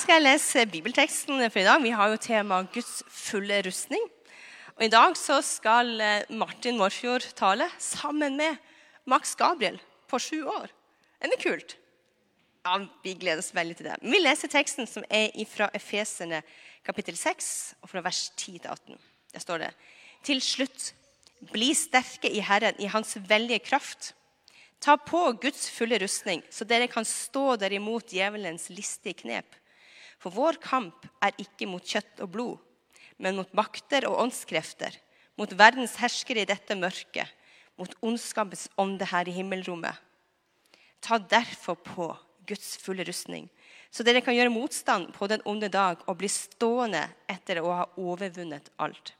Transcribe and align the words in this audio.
skal 0.00 0.16
jeg 0.16 0.24
lese 0.24 0.62
bibelteksten 0.70 1.42
for 1.50 1.60
i 1.60 1.66
dag. 1.66 1.82
Vi 1.82 1.92
har 1.92 2.08
jo 2.08 2.20
tema 2.22 2.62
Guds 2.72 3.02
fulle 3.12 3.58
rustning. 3.66 4.02
Og 4.78 4.86
I 4.86 4.92
dag 4.92 5.16
så 5.18 5.40
skal 5.44 5.92
eh, 6.00 6.30
Martin 6.32 6.78
Morfjord 6.80 7.26
tale 7.36 7.66
sammen 7.76 8.38
med 8.38 8.56
Max 9.04 9.34
Gabriel 9.36 9.76
på 10.08 10.20
sju 10.22 10.46
år. 10.48 10.72
Er 11.20 11.28
det 11.28 11.40
kult? 11.42 11.76
Ja, 12.64 12.78
Vi 13.04 13.14
gleder 13.20 13.44
oss 13.44 13.52
veldig 13.56 13.76
til 13.76 13.90
det. 13.90 13.98
Vi 14.00 14.22
leser 14.22 14.52
teksten 14.52 14.88
som 14.88 15.04
er 15.10 15.36
fra 15.50 15.68
Efesene 15.76 16.40
kapittel 16.86 17.18
6, 17.20 17.52
og 17.84 17.92
fra 17.92 18.04
vers 18.04 18.30
10 18.36 18.56
til 18.56 18.70
18. 18.70 18.98
Der 19.34 19.44
står 19.44 19.66
det 19.66 19.70
Til 20.24 20.40
slutt, 20.40 20.94
bli 21.52 21.74
sterke 21.76 22.32
i 22.32 22.40
Herren, 22.40 22.76
i 22.80 22.88
Hans 22.88 23.18
veldige 23.28 23.60
kraft. 23.68 24.14
Ta 24.80 24.96
på 24.96 25.32
Guds 25.40 25.68
fulle 25.70 26.00
rustning, 26.00 26.40
så 26.48 26.64
dere 26.64 26.88
kan 26.88 27.04
stå 27.04 27.56
der 27.60 27.72
imot 27.76 28.08
djevelens 28.08 28.70
listige 28.72 29.20
knep. 29.26 29.59
For 30.20 30.32
vår 30.34 30.60
kamp 30.60 31.06
er 31.24 31.36
ikke 31.40 31.68
mot 31.70 31.84
kjøtt 31.84 32.20
og 32.20 32.32
blod, 32.34 32.56
men 33.20 33.38
mot 33.40 33.52
makter 33.56 34.04
og 34.08 34.18
åndskrefter, 34.26 34.92
mot 35.40 35.52
verdens 35.56 35.96
herskere 36.00 36.44
i 36.44 36.48
dette 36.48 36.76
mørket, 36.76 37.28
mot 37.80 37.92
ondskapens 38.04 38.66
ånde 38.80 39.08
her 39.08 39.28
i 39.28 39.36
himmelrommet. 39.38 39.96
Ta 41.00 41.16
derfor 41.16 41.78
på 41.80 42.10
Guds 42.48 42.74
fulle 42.82 43.06
rustning, 43.08 43.48
så 43.90 44.04
dere 44.04 44.20
kan 44.24 44.36
gjøre 44.36 44.52
motstand 44.52 45.14
på 45.16 45.26
den 45.30 45.42
onde 45.48 45.70
dag 45.72 46.02
og 46.06 46.18
bli 46.20 46.28
stående 46.30 47.06
etter 47.30 47.62
å 47.62 47.72
ha 47.78 47.88
overvunnet 47.96 48.68
alt. 48.82 49.14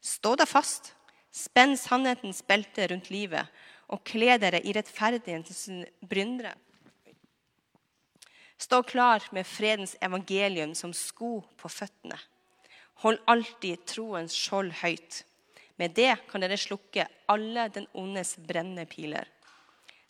Stå 0.00 0.36
da 0.38 0.46
fast, 0.48 0.94
spenn 1.34 1.76
sannhetens 1.78 2.40
belte 2.46 2.86
rundt 2.90 3.10
livet 3.12 3.50
og 3.90 4.02
kle 4.06 4.38
dere 4.40 4.62
i 4.62 4.72
rettferdighetens 4.76 5.66
bryndre. 6.06 6.54
Stå 8.60 8.82
klar 8.82 9.24
med 9.32 9.46
fredens 9.46 9.96
evangelium 10.00 10.74
som 10.74 10.92
sko 10.92 11.40
på 11.56 11.68
føttene. 11.72 12.18
Hold 13.00 13.22
alltid 13.32 13.86
troens 13.88 14.36
skjold 14.36 14.74
høyt. 14.82 15.22
Med 15.80 15.94
det 15.96 16.12
kan 16.28 16.44
dere 16.44 16.58
slukke 16.60 17.06
alle 17.32 17.70
den 17.72 17.86
ondes 17.96 18.34
brennende 18.36 18.84
piler. 18.84 19.24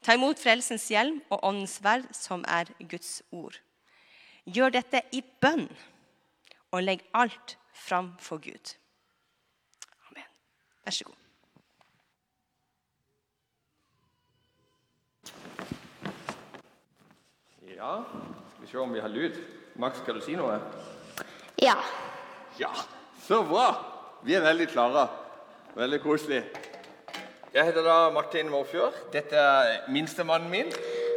Ta 0.02 0.16
imot 0.16 0.40
frelsens 0.42 0.88
hjelm 0.90 1.20
og 1.30 1.44
åndens 1.46 1.76
verd, 1.84 2.08
som 2.16 2.42
er 2.48 2.72
Guds 2.80 3.20
ord. 3.30 3.54
Gjør 4.50 4.74
dette 4.80 5.04
i 5.14 5.22
bønn, 5.22 5.68
og 6.72 6.82
legg 6.82 7.06
alt 7.14 7.56
fram 7.76 8.16
for 8.18 8.42
Gud. 8.42 8.74
Amen. 10.10 10.30
Vær 10.82 10.96
så 10.98 11.04
god. 11.04 11.20
Ja, 17.80 17.92
se 18.70 18.78
om 18.78 18.92
vi 18.92 19.00
har 19.00 19.08
lyd. 19.08 19.34
Max, 19.74 19.98
skal 19.98 20.14
du 20.14 20.20
si 20.22 20.36
noe? 20.38 20.60
Ja. 21.58 21.74
Ja, 22.58 22.70
så 23.26 23.42
bra! 23.42 23.64
Vi 24.22 24.36
er 24.36 24.44
veldig 24.44 24.68
klare. 24.70 25.08
Veldig 25.74 25.98
koselig. 26.04 26.44
Jeg 27.54 27.66
heter 27.66 27.82
da 27.82 27.96
Martin 28.14 28.50
Morfjord. 28.52 28.94
Dette 29.12 29.34
er 29.34 29.88
minstemannen 29.90 30.50
min. 30.52 30.70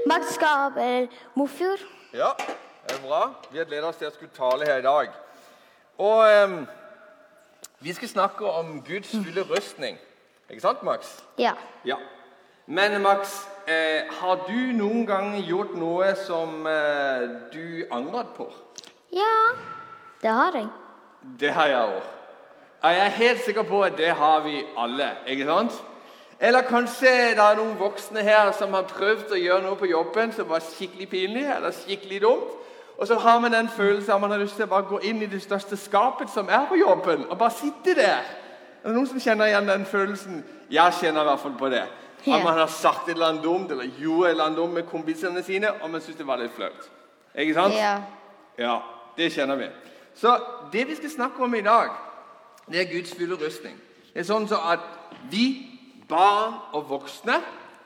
Max 0.10 0.38
Gabel 0.42 1.10
Mofjord. 1.38 1.84
Ja, 2.14 2.32
det 2.88 2.96
er 2.96 3.04
bra. 3.06 3.22
Vi 3.52 3.62
har 3.62 3.70
gledet 3.70 3.92
oss 3.92 4.02
til 4.02 4.10
å 4.10 4.16
skulle 4.16 4.34
tale 4.34 4.66
her 4.66 4.82
i 4.82 4.88
dag. 4.88 5.14
Og 6.02 6.24
ehm, 6.26 6.58
vi 7.86 7.94
skal 7.94 8.10
snakke 8.16 8.50
om 8.50 8.80
Guds 8.88 9.14
fulle 9.14 9.46
rustning. 9.52 10.02
Ikke 10.50 10.66
sant, 10.66 10.82
Max? 10.82 11.20
Ja. 11.38 11.54
Ja. 11.86 12.02
Men 12.66 13.02
Max, 13.02 13.48
eh, 13.68 14.14
har 14.22 14.36
du 14.48 14.74
noen 14.78 15.06
gang 15.06 15.34
gjort 15.44 15.74
noe 15.76 16.14
som 16.16 16.68
eh, 16.68 17.26
du 17.52 17.84
angret 17.92 18.30
på? 18.38 18.48
Ja, 19.12 19.56
det 20.22 20.30
har 20.30 20.56
jeg. 20.56 20.68
Det 21.40 21.52
har 21.52 21.68
jeg 21.68 21.82
òg. 21.82 22.04
Jeg 22.84 23.00
er 23.00 23.18
helt 23.18 23.44
sikker 23.44 23.64
på 23.64 23.82
at 23.84 23.98
det 23.98 24.10
har 24.16 24.40
vi 24.44 24.62
alle. 24.78 25.10
ikke 25.28 25.46
sant? 25.46 25.84
Eller 26.40 26.62
kanskje 26.62 27.12
det 27.36 27.44
er 27.44 27.60
noen 27.60 27.76
voksne 27.80 28.24
her 28.24 28.52
som 28.52 28.74
har 28.74 28.88
prøvd 28.88 29.32
å 29.32 29.40
gjøre 29.40 29.64
noe 29.64 29.80
på 29.80 29.88
jobben 29.92 30.32
som 30.36 30.48
var 30.50 30.64
skikkelig 30.64 31.08
pinlig 31.10 31.44
eller 31.44 31.72
skikkelig 31.72 32.22
dumt. 32.22 32.54
Og 32.98 33.08
så 33.08 33.16
har 33.20 33.40
man 33.40 33.52
den 33.52 33.70
følelsen 33.70 34.14
at 34.14 34.22
man 34.22 34.32
har 34.32 34.40
lyst 34.40 34.56
til 34.56 34.68
å 34.68 34.72
bare 34.72 34.88
gå 34.88 35.02
inn 35.04 35.22
i 35.22 35.28
det 35.28 35.42
største 35.44 35.78
skapet 35.80 36.32
som 36.32 36.48
er 36.50 36.64
på 36.70 36.78
jobben, 36.80 37.26
og 37.30 37.38
bare 37.38 37.52
sitte 37.52 37.96
der. 37.98 38.24
Er 38.84 38.88
det 38.88 38.96
noen 38.96 39.08
som 39.08 39.20
kjenner 39.20 39.50
igjen 39.50 39.68
den 39.68 39.86
følelsen? 39.86 40.44
Jeg 40.72 40.94
kjenner 41.02 41.24
i 41.24 41.32
hvert 41.32 41.40
fall 41.40 41.56
på 41.60 41.72
det. 41.74 41.84
Ja. 42.26 42.38
At 42.38 42.44
man 42.44 42.58
har 42.58 42.68
sagt 42.68 43.08
et 43.10 43.14
eller 43.14 43.26
annet 43.34 43.44
dumt 43.44 43.72
eller 43.72 43.90
gjorde 44.00 44.28
et 44.30 44.32
eller 44.32 44.44
annet 44.44 44.58
dumt 44.58 44.74
med 44.74 44.84
kompisene 44.88 45.44
sine, 45.44 45.72
og 45.82 45.90
man 45.90 46.02
syns 46.02 46.18
det 46.18 46.28
var 46.28 46.38
litt 46.40 46.54
flaut. 46.56 46.90
Ikke 47.36 47.54
sant? 47.54 47.74
Ja. 47.76 47.98
Ja, 48.58 48.78
det 49.18 49.32
kjenner 49.34 49.56
vi. 49.60 49.68
Så 50.16 50.38
det 50.72 50.88
vi 50.88 50.96
skal 50.96 51.10
snakke 51.10 51.44
om 51.44 51.56
i 51.56 51.62
dag, 51.62 51.90
det 52.72 52.80
er 52.82 52.94
Guds 52.94 53.12
fulle 53.18 53.36
rustning. 53.36 53.76
Det 54.14 54.20
er 54.22 54.28
sånn 54.30 54.48
så 54.48 54.60
at 54.72 54.80
vi, 55.32 55.46
barn 56.08 56.54
og 56.74 56.88
voksne, 56.90 57.42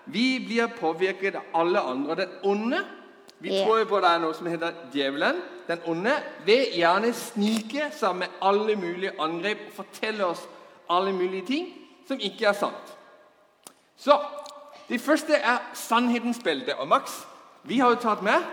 vi 0.06 0.40
blir 0.46 0.68
påvirket 0.80 1.36
av 1.36 1.44
alle 1.64 1.80
andre. 1.82 2.16
Den 2.16 2.30
onde 2.44 2.84
Vi 3.40 3.50
Ja. 3.54 3.66
tror 3.66 3.78
jo 3.80 3.86
på 3.86 4.00
det 4.02 4.10
er 4.10 4.20
noe 4.20 4.34
som 4.34 4.48
heter 4.48 4.72
djevelen. 4.94 5.36
Den 5.68 5.80
onde 5.86 6.12
vil 6.46 6.66
gjerne 6.74 7.14
snike 7.14 7.92
seg 7.94 8.16
med 8.16 8.28
alle 8.42 8.76
mulige 8.76 9.12
angrep 9.22 9.58
og 9.68 9.74
fortelle 9.76 10.26
oss 10.26 10.48
alle 10.90 11.14
mulige 11.14 11.46
ting 11.46 11.68
som 12.08 12.18
ikke 12.20 12.48
er 12.48 12.54
sant. 12.54 12.96
Så 13.98 14.20
Det 14.90 15.02
første 15.02 15.34
er 15.36 15.58
sannhetens 15.74 16.40
belte. 16.44 16.76
Og 16.80 16.88
Max, 16.88 17.12
vi 17.64 17.80
har 17.80 17.90
jo 17.90 17.96
tatt 17.96 18.22
med 18.24 18.44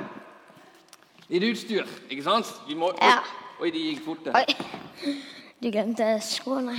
litt 1.28 1.44
utstyr, 1.46 1.86
ikke 2.10 2.22
sant? 2.26 2.48
Vi 2.68 2.74
må, 2.74 2.90
Ja. 3.02 3.18
Oi, 3.60 3.70
de 3.70 3.78
gikk 3.78 4.04
fort. 4.04 4.26
Oi. 4.34 4.44
Du 5.62 5.70
glemte 5.70 6.08
skoene. 6.20 6.74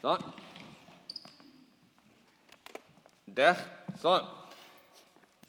Sånn. 0.00 0.22
Der. 3.36 3.58
Sånn. 4.00 4.22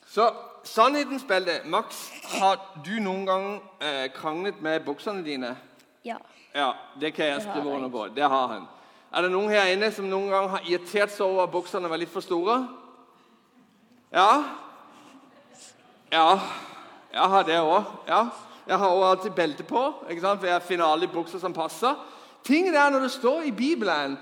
Så 0.07 0.31
sannhetens 0.63 1.23
belte. 1.29 1.61
Max, 1.66 2.09
har 2.39 2.57
du 2.85 3.00
noen 3.00 3.25
gang 3.25 3.45
eh, 3.79 4.07
kranglet 4.16 4.61
med 4.61 4.83
buksene 4.85 5.23
dine? 5.23 5.53
Ja. 6.03 6.17
Ja, 6.56 6.72
det 7.00 7.13
kan 7.13 7.25
jeg 7.25 7.41
skrive 7.45 7.75
under 7.75 7.89
på. 7.89 8.07
Det 8.16 8.23
har 8.23 8.47
han. 8.47 8.67
Er 9.12 9.23
det 9.23 9.31
noen 9.31 9.51
her 9.53 9.69
inne 9.72 9.90
som 9.95 10.07
noen 10.09 10.29
gang 10.31 10.50
har 10.51 10.66
irritert 10.68 11.13
seg 11.13 11.25
over 11.25 11.45
at 11.45 11.53
buksene 11.53 11.90
var 11.90 12.00
litt 12.01 12.12
for 12.12 12.25
store? 12.25 12.57
Ja? 14.12 14.31
Ja. 16.12 16.28
Jeg 17.13 17.31
har 17.34 17.47
det 17.47 17.59
òg. 17.63 17.94
Ja. 18.07 18.25
Jeg 18.68 18.78
har 18.78 18.91
også 18.91 19.09
alltid 19.09 19.35
belte 19.35 19.63
på, 19.63 19.81
ikke 20.09 20.22
sant? 20.22 20.41
for 20.41 20.50
jeg 20.50 20.62
finner 20.68 20.91
alle 20.91 21.07
bukser 21.07 21.40
som 21.40 21.53
passer. 21.56 21.95
Tingen 22.44 22.75
er 22.75 22.90
når 22.91 23.06
det 23.06 23.12
står 23.12 23.47
i 23.47 23.51
Bibelen 23.51 24.18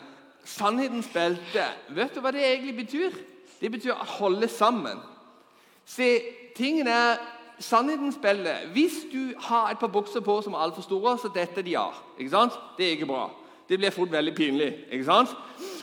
'sannhetens 0.46 1.07
belte', 1.13 1.66
vet 1.90 2.16
du 2.16 2.22
hva 2.22 2.31
det 2.31 2.46
egentlig 2.46 2.75
betyr? 2.85 3.12
Det 3.62 3.72
betyr 3.72 3.94
å 3.94 4.06
holde 4.19 4.47
sammen. 4.47 5.00
Se, 5.85 6.22
tingen 6.56 6.88
er 6.88 7.17
sannhetens 7.59 8.17
belte. 8.22 8.53
Hvis 8.73 9.06
du 9.12 9.34
har 9.40 9.72
et 9.72 9.79
par 9.79 9.88
bukser 9.88 10.22
på 10.22 10.41
som 10.41 10.53
er 10.53 10.57
altfor 10.57 10.81
store, 10.81 11.17
så 11.17 11.31
detter 11.34 11.62
de 11.62 11.78
av. 11.78 11.94
Ikke 12.19 12.29
sant? 12.29 12.53
Det 12.78 12.85
er 12.85 12.91
ikke 12.91 13.09
bra. 13.09 13.29
Det 13.70 13.78
blir 13.78 13.94
fort 13.94 14.12
veldig 14.12 14.36
pinlig. 14.36 14.72
ikke 14.92 15.06
sant? 15.06 15.36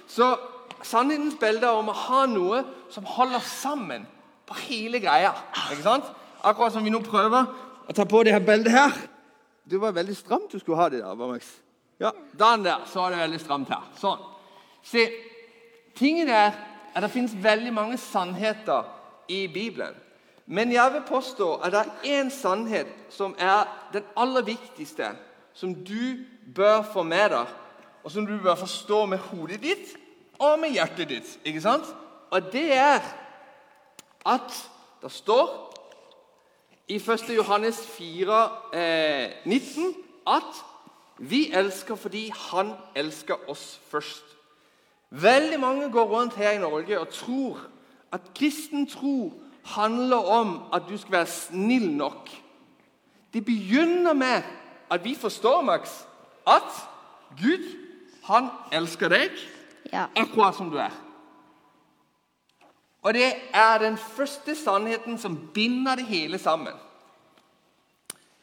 Så 0.07 0.37
sannhetens 0.83 1.39
bilde 1.41 1.71
om 1.71 1.89
å 1.91 1.97
ha 2.07 2.27
noe 2.27 2.63
som 2.91 3.07
holder 3.07 3.43
sammen 3.47 4.07
på 4.47 4.55
hele 4.69 5.01
greia. 5.03 5.33
ikke 5.71 5.83
sant? 5.83 6.11
Akkurat 6.43 6.73
som 6.73 6.85
vi 6.85 6.91
nå 6.91 7.01
prøver 7.07 7.47
å 7.89 7.95
ta 7.95 8.05
på 8.05 8.23
det 8.23 8.35
her 8.35 8.45
bildet 8.47 8.73
her. 8.73 8.93
Det 9.65 9.81
var 9.81 9.95
veldig 9.95 10.17
stramt 10.17 10.53
du 10.53 10.59
skulle 10.59 10.79
ha 10.79 10.89
det 10.89 11.03
der. 11.03 11.15
Max? 11.15 11.47
Ja, 12.01 12.11
Den 12.39 12.65
der, 12.65 12.83
så 12.87 13.07
er 13.07 13.11
det 13.11 13.19
veldig 13.19 13.41
stramt 13.41 13.69
her. 13.71 13.83
Sånn. 13.99 14.19
Se, 14.83 15.07
tingen 15.95 16.29
er 16.29 16.51
at 16.95 17.03
det 17.03 17.11
finnes 17.15 17.35
veldig 17.39 17.73
mange 17.73 17.99
sannheter 17.99 18.89
i 19.31 19.47
Bibelen. 19.47 19.95
Men 20.47 20.73
jeg 20.73 20.93
vil 20.93 21.05
påstå 21.07 21.55
at 21.63 21.73
det 21.73 21.81
er 21.81 22.19
én 22.19 22.31
sannhet 22.31 22.91
som 23.11 23.37
er 23.39 23.71
den 23.93 24.03
aller 24.19 24.43
viktigste, 24.43 25.13
som 25.55 25.75
du 25.75 26.25
bør 26.55 26.83
få 26.83 27.05
med 27.07 27.31
deg, 27.31 27.47
og 28.05 28.11
som 28.11 28.27
du 28.27 28.39
bør 28.43 28.55
forstå 28.55 29.07
med 29.07 29.19
hodet 29.19 29.61
ditt 29.63 29.97
og 30.39 30.59
med 30.59 30.75
hjertet 30.75 31.09
ditt. 31.09 31.39
ikke 31.45 31.61
sant? 31.61 31.87
Og 32.31 32.53
det 32.53 32.73
er 32.75 33.01
at 34.27 34.71
det 35.03 35.13
står 35.13 35.73
i 36.89 36.97
1. 36.97 37.31
Johannes 37.37 37.87
4, 37.87 38.51
eh, 38.75 39.31
19 39.45 39.95
at 40.27 40.65
vi 41.19 41.53
elsker 41.53 41.95
fordi 41.95 42.33
Han 42.51 42.73
elsker 42.95 43.35
oss 43.49 43.81
først. 43.89 44.25
Veldig 45.11 45.61
mange 45.61 45.91
går 45.91 46.05
rundt 46.05 46.35
her 46.35 46.51
i 46.51 46.59
Norge 46.59 47.01
og 47.01 47.09
tror 47.09 47.61
at 48.13 48.21
kristen 48.35 48.87
tro 48.87 49.33
handler 49.65 50.17
om 50.17 50.63
at 50.73 50.83
du 50.89 50.97
skal 50.99 51.13
være 51.13 51.27
snill 51.27 51.91
nok. 51.91 52.31
Det 53.33 53.45
begynner 53.45 54.13
med 54.13 54.43
at 54.91 55.05
vi 55.05 55.15
forstår, 55.15 55.63
Max, 55.63 55.91
at 56.47 56.89
Gud, 57.43 57.82
han 58.29 58.51
elsker 58.73 59.09
deg 59.09 59.31
Ja. 59.93 60.07
akkurat 60.17 60.55
som 60.57 60.71
du 60.71 60.79
er. 60.79 60.91
Og 63.03 63.15
det 63.15 63.33
er 63.53 63.79
den 63.83 63.97
første 63.99 64.55
sannheten 64.57 65.19
som 65.19 65.37
binder 65.55 65.95
det 65.99 66.07
hele 66.07 66.39
sammen. 66.39 66.75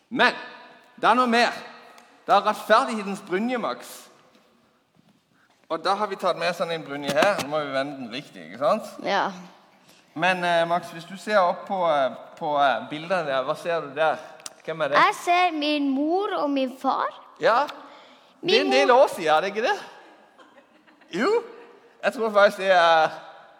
Men 0.09 0.33
det 0.99 1.07
er 1.09 1.15
noe 1.15 1.27
mer. 1.31 1.53
Det 2.27 2.35
er 2.35 2.43
rettferdighetens 2.45 3.21
brynje, 3.27 3.57
Max. 3.57 3.93
Og 5.69 5.83
da 5.85 5.93
har 5.95 6.07
vi 6.11 6.15
tatt 6.19 6.37
med 6.37 6.53
sånn 6.57 6.71
en 6.73 6.83
brynje 6.83 7.13
her. 7.13 7.39
Nå 7.43 7.47
må 7.51 7.59
vi 7.63 7.71
vende 7.73 7.95
den 8.01 8.11
riktig. 8.13 8.45
ikke 8.49 8.57
sant? 8.59 8.89
Ja. 9.05 9.31
Men 10.15 10.43
eh, 10.43 10.65
Max, 10.67 10.89
hvis 10.91 11.05
du 11.05 11.15
ser 11.17 11.37
opp 11.39 11.67
på, 11.67 11.77
eh, 11.87 12.11
på 12.39 12.55
eh, 12.59 12.87
bildene 12.89 13.25
der, 13.29 13.43
hva 13.47 13.55
ser 13.57 13.81
du 13.85 13.93
der? 13.95 14.17
Hvem 14.65 14.81
er 14.81 14.87
det? 14.91 14.97
Jeg 14.97 15.15
ser 15.23 15.51
min 15.55 15.89
mor 15.93 16.33
og 16.41 16.49
min 16.51 16.73
far. 16.81 17.13
Ja, 17.39 17.61
Det 18.41 18.57
er 18.57 18.61
en 18.61 18.71
del 18.71 18.91
år 18.91 19.07
siden, 19.15 19.27
er 19.35 19.41
det 19.41 19.47
ikke 19.47 19.67
det? 19.67 19.77
Jo. 21.19 21.43
Jeg 22.03 22.13
tror 22.13 22.29
faktisk 22.31 22.57
det 22.57 22.71
er, 22.71 23.09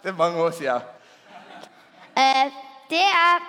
det 0.03 0.09
er 0.09 0.15
mange 0.15 0.43
år 0.43 0.51
siden. 0.55 0.81
Eh, 2.15 2.51
det 2.89 3.03
er 3.03 3.41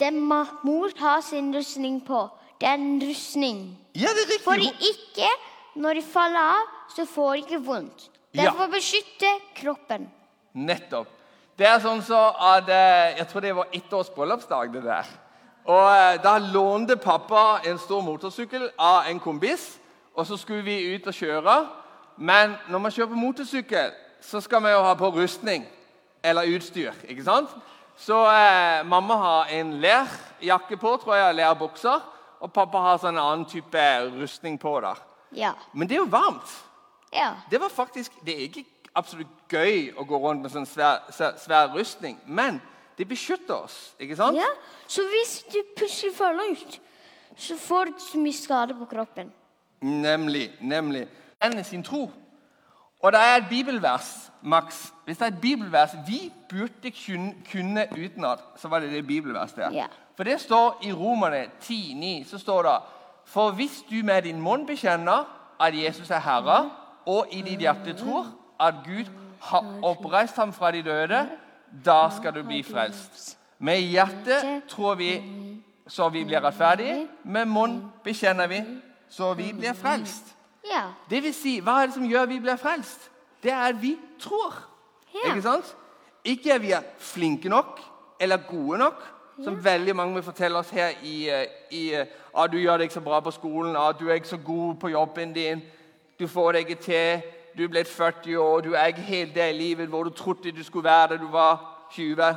det 0.00 0.12
mor 0.12 0.90
har 0.98 1.20
sin 1.20 1.56
rustning 1.56 2.00
på. 2.06 2.28
Det 2.60 2.68
er 2.68 2.74
en 2.74 3.02
rustning. 3.02 3.78
Ja, 3.94 4.00
det 4.00 4.24
er 4.24 4.32
riktig. 4.32 4.44
For 4.44 4.54
ikke, 4.54 5.28
når 5.74 5.94
de 5.94 6.02
faller 6.02 6.40
av, 6.40 6.72
så 6.96 7.04
får 7.04 7.32
de 7.32 7.38
ikke 7.38 7.60
vondt. 7.64 8.08
Det 8.32 8.44
er 8.44 8.52
for 8.52 8.66
å 8.66 8.72
beskytte 8.72 9.30
kroppen. 9.56 10.08
Nettopp. 10.52 11.08
Det 11.56 11.64
er 11.64 11.80
sånn 11.80 12.02
så 12.04 12.18
at 12.52 12.68
eh, 12.68 13.16
Jeg 13.16 13.28
tror 13.30 13.40
det 13.40 13.54
var 13.56 13.68
ett 13.72 13.92
års 13.96 14.10
bryllupsdag, 14.12 14.72
det 14.74 14.82
der. 14.84 15.08
Og 15.64 15.86
eh, 15.88 16.18
Da 16.20 16.36
lånte 16.38 16.98
pappa 17.00 17.62
en 17.64 17.78
stor 17.80 18.02
motorsykkel 18.04 18.68
av 18.76 19.08
en 19.08 19.20
kompis, 19.20 19.78
og 20.16 20.26
så 20.26 20.36
skulle 20.36 20.64
vi 20.64 20.94
ut 20.94 21.06
og 21.06 21.14
kjøre. 21.14 21.56
Men 22.16 22.56
når 22.68 22.78
man 22.78 22.92
kjører 22.92 23.12
på 23.12 23.20
motorsykkel, 23.20 23.92
så 24.20 24.40
skal 24.40 24.62
man 24.62 24.72
jo 24.72 24.82
ha 24.82 24.94
på 24.94 25.10
rustning 25.12 25.66
eller 26.24 26.48
utstyr. 26.56 26.92
ikke 27.08 27.24
sant? 27.24 27.50
Så 27.96 28.16
eh, 28.28 28.84
mamma 28.86 29.16
har 29.16 29.52
en 29.56 29.74
lærjakke 29.80 30.76
på, 30.76 30.96
tror 31.02 31.14
jeg, 31.14 31.34
lærbukser. 31.34 32.00
Og 32.40 32.52
pappa 32.52 32.80
har 32.84 32.98
sånn 33.00 33.16
annen 33.16 33.46
type 33.48 33.84
rustning 34.18 34.58
på. 34.60 34.80
der. 34.80 34.98
Ja. 35.32 35.52
Men 35.72 35.88
det 35.88 35.96
er 35.96 36.02
jo 36.04 36.10
varmt. 36.12 36.50
Ja. 37.12 37.34
Det 37.50 37.60
var 37.60 37.68
faktisk, 37.72 38.12
det 38.24 38.34
er 38.34 38.48
ikke 38.48 38.64
absolutt 38.96 39.52
gøy 39.52 39.92
å 39.96 40.04
gå 40.08 40.18
rundt 40.20 40.44
med 40.44 40.52
sånn 40.52 40.68
svær, 40.68 41.04
svær, 41.12 41.36
svær 41.40 41.72
rustning, 41.72 42.18
men 42.26 42.60
det 42.96 43.08
beskytter 43.08 43.54
oss. 43.54 43.94
ikke 44.00 44.16
sant? 44.16 44.36
ja. 44.36 44.48
Så 44.88 45.04
hvis 45.10 45.38
du 45.52 45.58
plutselig 45.76 46.14
faller 46.16 46.52
ut, 46.52 46.78
så 47.36 47.56
får 47.60 47.90
du 47.90 47.98
så 48.00 48.20
mye 48.20 48.36
skade 48.36 48.76
på 48.76 48.88
kroppen. 48.88 49.32
Nemlig. 49.80 50.50
nemlig. 50.60 51.06
Enn 51.44 51.64
sin 51.64 51.82
tro. 51.82 52.10
Og 53.02 53.12
det 53.12 53.20
er 53.20 53.36
et 53.36 53.46
bibelvers, 53.48 54.32
Max. 54.42 54.88
Hvis 55.04 55.18
det 55.18 55.24
er 55.24 55.28
et 55.28 55.40
bibelvers 55.40 55.90
vi 56.06 56.32
burde 56.48 56.92
kunne, 57.06 57.34
kunne 57.52 57.86
utenat, 57.92 58.38
så 58.56 58.68
var 58.68 58.78
det 58.78 58.92
det 58.92 59.06
bibelverset 59.06 59.56
der. 59.56 59.86
For 60.16 60.24
det 60.24 60.40
står 60.40 60.80
i 60.82 60.92
Romerne 60.92 61.44
10,9 61.62 62.30
så 62.30 62.38
står 62.38 62.62
det 62.62 62.76
For 63.24 63.50
hvis 63.50 63.84
du 63.90 63.94
med 64.04 64.22
din 64.22 64.40
munn 64.40 64.66
bekjenner 64.66 65.24
at 65.60 65.84
Jesus 65.84 66.10
er 66.10 66.18
Herre, 66.18 66.70
og 67.06 67.26
i 67.32 67.42
ditt 67.42 67.60
hjerte 67.60 67.92
tror 67.92 68.26
at 68.60 68.74
Gud 68.84 69.04
har 69.40 69.64
oppreist 69.82 70.36
ham 70.36 70.52
fra 70.52 70.70
de 70.70 70.82
døde, 70.82 71.28
da 71.84 72.08
skal 72.16 72.34
du 72.34 72.42
bli 72.42 72.62
frelst. 72.62 73.38
Med 73.58 73.80
hjertet 73.80 74.62
tror 74.68 74.94
vi 74.94 75.22
så 75.88 76.08
vi 76.08 76.24
blir 76.24 76.42
rettferdige. 76.44 77.06
Med 77.24 77.46
munn 77.46 77.92
bekjenner 78.04 78.46
vi 78.46 78.62
så 79.16 79.34
vi 79.34 79.52
blir 79.52 79.72
frelst. 79.72 80.36
Ja. 80.70 80.82
Det 81.10 81.22
vil 81.22 81.34
si, 81.34 81.58
hva 81.64 81.80
er 81.80 81.86
det 81.88 81.94
som 81.94 82.04
gjør 82.04 82.26
vi 82.28 82.40
blir 82.40 82.56
frelst? 82.60 83.10
Det 83.42 83.52
er 83.52 83.70
at 83.70 83.78
vi 83.80 83.94
tror. 84.20 84.58
Ja. 85.14 85.30
Ikke 85.30 85.42
sant? 85.42 85.76
Ikke 86.24 86.54
at 86.54 86.62
vi 86.62 86.72
er 86.76 86.82
flinke 86.98 87.48
nok 87.48 87.80
eller 88.20 88.36
gode 88.48 88.78
nok, 88.78 89.04
som 89.44 89.56
veldig 89.64 89.96
mange 89.96 90.14
vil 90.14 90.24
fortelle 90.24 90.58
oss 90.58 90.70
her 90.70 90.88
i, 91.02 91.28
eh, 91.30 91.46
i 91.70 91.94
ah, 92.34 92.46
'Du 92.46 92.58
gjør 92.58 92.76
deg 92.76 92.84
ikke 92.84 92.94
så 92.94 93.00
bra 93.00 93.20
på 93.20 93.30
skolen. 93.30 93.76
Ah, 93.76 93.92
du 94.00 94.08
er 94.08 94.14
ikke 94.14 94.28
så 94.28 94.36
god 94.36 94.74
på 94.74 94.88
jobben 94.88 95.32
din. 95.32 95.62
Du 96.18 96.26
får 96.26 96.52
det 96.52 96.58
ikke 96.58 96.74
til. 96.74 97.22
Du 97.58 97.64
er 97.64 97.68
blitt 97.68 97.88
40 97.88 98.38
år. 98.38 98.60
Du 98.60 98.72
er 98.72 98.86
ikke 98.86 99.00
helt 99.00 99.34
der 99.34 99.46
i 99.46 99.58
livet 99.58 99.88
hvor 99.88 100.02
du 100.04 100.10
trodde 100.10 100.52
du 100.52 100.64
skulle 100.64 100.84
være 100.84 101.08
da 101.08 101.16
du 101.16 101.28
var 101.28 101.86
20.' 101.90 102.34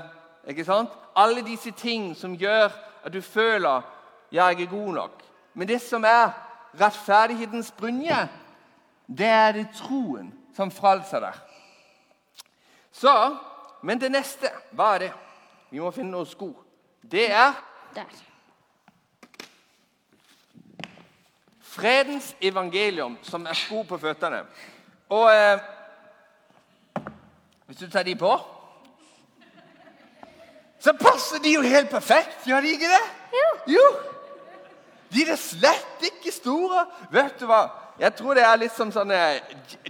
Ikke 0.47 0.65
sant? 0.65 0.89
Alle 1.15 1.41
disse 1.41 1.71
ting 1.71 2.15
som 2.17 2.37
gjør 2.37 2.69
at 3.03 3.13
du 3.13 3.21
føler 3.21 3.81
'jeg 4.31 4.45
er 4.45 4.49
ikke 4.49 4.77
god 4.77 4.93
nok'. 4.93 5.23
Men 5.53 5.67
det 5.67 5.81
som 5.81 6.03
er 6.03 6.48
rettferdighetens 6.77 7.71
brynje, 7.71 8.27
det 9.07 9.27
er 9.27 9.51
det 9.57 9.67
troen 9.77 10.29
som 10.55 10.71
frelser 10.71 11.23
deg. 11.23 11.37
Så, 12.91 13.13
Men 13.81 13.99
det 13.99 14.09
neste, 14.11 14.49
hva 14.75 14.95
er 14.95 14.99
det? 14.99 15.11
Vi 15.71 15.79
må 15.79 15.87
finne 15.95 16.11
noen 16.11 16.27
sko. 16.27 16.49
Det 17.01 17.29
er 17.31 17.53
Der. 17.95 18.05
fredens 21.61 22.35
evangelium, 22.41 23.17
som 23.21 23.45
er 23.47 23.53
sko 23.53 23.83
på 23.87 23.97
føttene. 23.97 24.41
Og 25.09 25.31
eh, 25.31 25.59
hvis 27.65 27.77
du 27.77 27.89
tar 27.89 28.03
de 28.03 28.15
på 28.15 28.39
Så 30.79 30.93
passer 30.93 31.39
de 31.43 31.53
jo 31.53 31.61
helt 31.61 31.89
perfekt, 31.89 32.45
gjør 32.47 32.61
de 32.61 32.69
ikke 32.75 32.87
det? 32.87 33.01
Jo. 33.33 33.47
Jo. 33.73 33.85
De 35.13 35.25
er 35.25 35.39
slett 35.39 36.05
ikke 36.09 36.33
store. 36.33 36.85
Vet 37.11 37.39
du 37.41 37.47
hva? 37.49 37.63
Jeg 37.99 38.15
tror 38.15 38.37
det 38.37 38.45
er 38.47 38.59
litt 38.61 38.75
som 38.75 38.91
sånne 38.95 39.17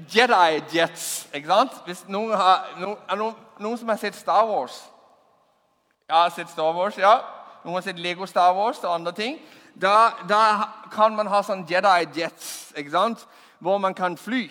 Jedi-jets. 0.10 1.28
ikke 1.34 1.52
sant? 1.52 1.76
Hvis 1.86 2.06
noen 2.10 2.34
har, 2.34 2.72
noen, 2.80 2.98
er 3.06 3.20
noen, 3.20 3.36
noen 3.62 3.78
som 3.78 3.92
har 3.92 4.00
sett 4.02 4.18
Star 4.18 4.48
Wars? 4.50 4.80
Ja, 6.10 6.24
sett 6.34 6.50
Star 6.50 6.74
Wars, 6.74 6.98
ja. 6.98 7.20
Noen 7.64 7.78
har 7.78 7.86
sett 7.86 8.00
Lego 8.02 8.26
Star 8.26 8.56
Wars 8.58 8.82
og 8.82 8.96
andre 8.96 9.14
ting. 9.14 9.38
Da, 9.80 10.16
da 10.28 10.42
kan 10.92 11.14
man 11.16 11.30
ha 11.30 11.44
sånn 11.46 11.68
Jedi-jets, 11.70 12.74
ikke 12.80 12.96
sant? 12.96 13.28
hvor 13.60 13.78
man 13.78 13.94
kan 13.94 14.18
fly. 14.18 14.48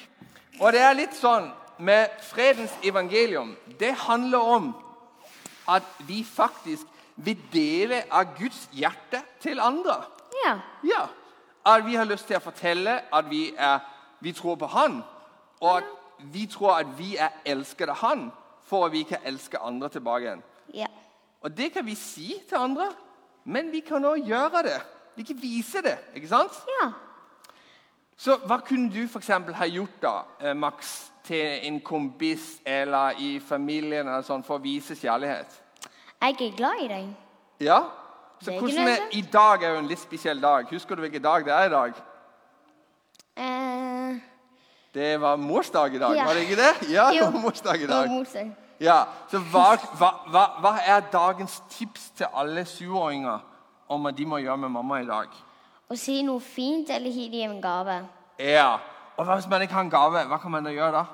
Og 0.61 0.73
det 0.73 0.82
er 0.85 0.97
litt 0.97 1.17
sånn 1.17 1.49
med 1.79 2.12
fredens 2.29 2.75
evangelium. 2.85 3.55
Det 3.81 3.94
handler 4.05 4.53
om 4.56 4.71
at 5.69 5.87
vi 6.09 6.21
faktisk 6.26 6.87
vil 7.17 7.38
dele 7.53 8.03
av 8.11 8.37
Guds 8.38 8.67
hjerte 8.75 9.23
til 9.43 9.61
andre. 9.61 10.00
Ja. 10.44 10.58
Ja, 10.85 11.06
At 11.67 11.87
vi 11.87 11.94
har 11.94 12.05
lyst 12.05 12.26
til 12.26 12.37
å 12.37 12.40
fortelle 12.40 13.00
at 13.12 13.31
vi, 13.31 13.50
er, 13.56 13.79
vi 14.20 14.32
tror 14.32 14.56
på 14.56 14.67
Han, 14.67 15.02
og 15.61 15.76
at 15.76 15.85
vi 16.32 16.46
tror 16.46 16.79
at 16.79 16.93
vi 16.99 17.17
er 17.17 17.35
elsket 17.44 17.88
av 17.88 18.00
Han 18.02 18.31
for 18.64 18.87
at 18.87 18.93
vi 18.93 19.02
kan 19.02 19.25
elske 19.25 19.58
andre 19.58 19.88
tilbake 19.88 20.25
igjen. 20.25 20.43
Ja. 20.75 20.87
Og 21.40 21.56
det 21.56 21.73
kan 21.73 21.87
vi 21.87 21.94
si 21.94 22.35
til 22.49 22.56
andre, 22.56 22.88
men 23.44 23.73
vi 23.73 23.81
kan 23.81 24.05
òg 24.05 24.25
gjøre 24.26 24.62
det. 24.62 24.81
Vi 25.17 25.23
kan 25.23 25.43
vise 25.43 25.82
det. 25.82 25.99
ikke 26.14 26.29
sant? 26.29 26.56
Ja. 26.81 26.90
Så 28.16 28.37
hva 28.47 28.59
kunne 28.66 28.90
du 28.90 29.09
for 29.09 29.23
eksempel 29.23 29.54
ha 29.54 29.66
gjort 29.66 30.02
da, 30.02 30.14
eh, 30.40 30.57
Max, 30.57 31.11
til 31.25 31.66
en 31.68 31.80
kompis 31.80 32.61
eller 32.66 33.18
i 33.18 33.38
familien 33.38 34.09
eller 34.09 34.23
sånn, 34.23 34.42
for 34.45 34.59
å 34.59 34.62
vise 34.62 34.97
kjærlighet? 34.97 35.61
Jeg 36.21 36.37
er 36.40 36.57
glad 36.57 36.83
i 36.83 36.88
deg. 36.88 37.09
Ja? 37.61 37.83
Så 38.42 38.52
hvordan 38.59 38.88
er, 38.88 38.97
I 39.12 39.21
dag 39.33 39.62
er 39.62 39.73
jo 39.75 39.78
en 39.78 39.87
litt 39.90 39.99
spesiell 40.00 40.40
dag. 40.42 40.66
Husker 40.71 40.95
du 40.95 41.00
hvilken 41.02 41.23
dag 41.23 41.45
det 41.45 41.52
er 41.52 41.64
i 41.66 41.73
dag? 41.73 41.92
Eh, 43.37 44.21
Det 44.95 45.21
var 45.21 45.37
morsdag 45.37 45.95
i 45.95 45.99
dag, 45.99 46.16
Ja. 46.16 46.25
var 46.25 46.35
det 46.35 46.40
ikke 46.42 46.57
det? 46.57 46.88
Ja, 46.92 47.09
det 47.11 47.18
Jo. 47.18 47.25
var 47.25 47.40
morsdag 47.40 47.75
i 47.76 47.78
det 47.78 47.88
var 47.88 47.97
dag. 48.07 48.11
morsdag. 48.11 48.52
Ja, 48.80 49.04
så 49.30 49.38
hva, 49.38 49.76
hva, 49.99 50.61
hva, 50.61 50.73
er 50.87 51.00
dagens 51.12 51.62
tips 51.71 52.11
til 52.16 52.26
alle 52.35 52.64
syvåringer 52.64 53.38
om 53.88 54.02
hva 54.02 54.11
de 54.16 54.25
må 54.26 54.38
gjøre 54.38 54.57
med 54.57 54.68
mamma 54.71 55.00
i 55.02 55.07
dag? 55.07 55.26
Å 55.90 55.97
si 55.99 56.23
noe 56.23 56.40
fint 56.40 56.90
eller 56.90 57.11
gi 57.11 57.28
dem 57.28 57.50
en 57.50 57.61
gave. 57.62 58.09
Ja, 58.38 58.78
og 59.16 59.26
hva 59.26 59.35
hvis 59.35 59.49
man 59.50 59.62
ikke 59.62 59.73
har 59.75 59.80
en 59.80 59.90
gave? 59.90 60.25
Hva 60.28 60.38
kan 60.38 60.50
man 60.50 60.64
da 60.64 60.71
gjøre 60.71 60.92
da? 60.92 61.04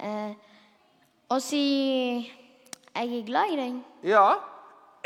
Eh, 0.00 0.34
å 1.30 1.40
si 1.40 2.32
'jeg 2.96 3.18
er 3.18 3.26
glad 3.26 3.50
i 3.52 3.56
deg'. 3.56 3.82
Ja, 4.02 4.34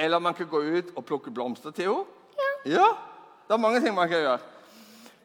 eller 0.02 0.18
man 0.18 0.34
kan 0.34 0.48
gå 0.50 0.60
ut 0.60 0.90
og 0.96 1.04
plukke 1.06 1.30
blomster 1.30 1.70
til 1.70 1.92
henne. 1.92 2.04
Ja, 2.66 2.88
det 3.46 3.54
er 3.54 3.60
mange 3.62 3.80
ting 3.80 3.94
man 3.94 4.08
kan 4.08 4.18
gjøre. 4.18 4.38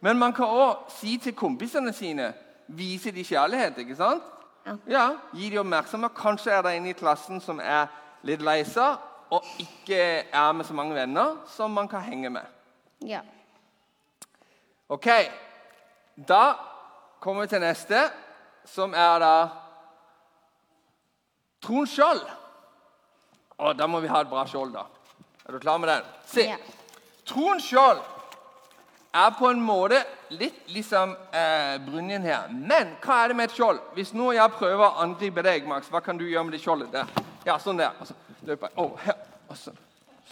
Men 0.01 0.17
man 0.17 0.33
kan 0.33 0.45
også 0.45 0.99
si 0.99 1.17
til 1.17 1.33
kompisene 1.35 1.93
sine, 1.93 2.33
vise 2.67 3.11
de 3.11 3.23
kjærlighet, 3.25 3.77
ikke 3.77 3.95
sant? 3.95 4.23
Ja. 4.65 4.75
Ja, 4.87 5.05
gi 5.33 5.49
de 5.49 5.57
oppmerksomhet. 5.57 6.13
Kanskje 6.17 6.51
er 6.53 6.61
det 6.61 6.75
en 6.77 6.85
i 6.85 6.93
klassen 6.93 7.41
som 7.41 7.61
er 7.63 7.87
litt 8.27 8.43
lei 8.45 8.61
seg, 8.67 8.99
og 9.33 9.45
ikke 9.59 9.99
er 10.29 10.51
med 10.53 10.65
så 10.67 10.75
mange 10.77 10.95
venner 10.95 11.37
som 11.51 11.73
man 11.73 11.89
kan 11.89 12.05
henge 12.05 12.29
med. 12.29 12.45
Ja. 13.01 13.21
Ok, 14.89 15.07
da 16.27 16.43
kommer 17.19 17.47
vi 17.47 17.55
til 17.55 17.63
neste, 17.65 18.09
som 18.65 18.93
er 18.93 19.23
da 19.23 19.33
Trond 21.63 21.89
skjold. 21.89 22.21
Og 23.57 23.73
da 23.77 23.87
må 23.89 23.99
vi 24.03 24.07
ha 24.11 24.21
et 24.21 24.29
bra 24.29 24.43
skjold, 24.45 24.73
da. 24.75 24.83
Er 25.47 25.55
du 25.55 25.59
klar 25.63 25.79
med 25.81 25.89
den? 25.89 26.05
Se. 26.29 26.45
Troens 27.27 27.65
skjold 27.65 27.99
er 29.17 29.31
på 29.39 29.49
en 29.49 29.61
måte 29.63 30.01
litt 30.37 30.67
liksom 30.69 31.15
eh, 31.33 31.77
brynjen 31.87 32.21
her. 32.27 32.51
Men 32.53 32.93
hva 33.01 33.23
er 33.23 33.31
det 33.33 33.37
med 33.39 33.49
et 33.49 33.55
skjold? 33.57 33.79
Hvis 33.95 34.13
nå 34.13 34.29
jeg 34.35 34.53
prøver 34.59 34.85
å 34.85 35.01
angripe 35.03 35.41
deg, 35.45 35.65
Max, 35.67 35.89
hva 35.89 36.03
kan 36.05 36.19
du 36.19 36.25
gjøre 36.27 36.45
med 36.49 36.57
det 36.57 36.61
skjoldet? 36.61 36.91
Der. 36.93 37.09
Ja, 37.47 37.57
sånn 37.63 37.79
der. 37.81 37.95
Og 38.03 38.11
så 38.11 38.17
løper 38.45 38.69
jeg 38.69 38.77
over 38.83 39.01
her. 39.07 39.17
Og 39.49 39.57
så. 39.57 39.73